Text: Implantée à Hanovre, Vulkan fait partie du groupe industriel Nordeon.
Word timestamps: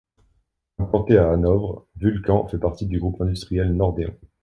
Implantée 0.79 1.19
à 1.19 1.29
Hanovre, 1.31 1.85
Vulkan 1.97 2.47
fait 2.47 2.57
partie 2.57 2.87
du 2.87 2.99
groupe 2.99 3.21
industriel 3.21 3.71
Nordeon. 3.75 4.17